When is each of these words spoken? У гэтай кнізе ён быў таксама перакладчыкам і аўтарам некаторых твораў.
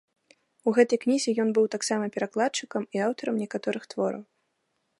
У 0.69 0.71
гэтай 0.77 0.97
кнізе 1.03 1.33
ён 1.43 1.49
быў 1.57 1.65
таксама 1.75 2.05
перакладчыкам 2.15 2.83
і 2.97 3.05
аўтарам 3.09 3.35
некаторых 3.43 3.83
твораў. 3.93 4.23